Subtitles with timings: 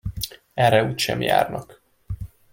[0.53, 1.81] Erre úgysem járnak.